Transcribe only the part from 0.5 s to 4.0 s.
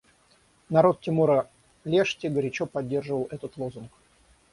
Народ Тимора-Лешти горячо поддержал этот лозунг.